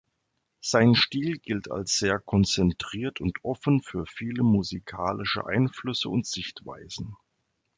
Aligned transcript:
Sein 0.61 0.95
Stil 0.95 1.37
gilt 1.37 1.69
als 1.69 1.99
sehr 1.99 2.17
konzentriert 2.17 3.21
und 3.21 3.37
offen 3.45 3.83
für 3.83 4.07
viele 4.07 4.41
musikalische 4.41 5.45
Einflüsse 5.45 6.09
und 6.09 6.25
Sichtweisen. 6.25 7.17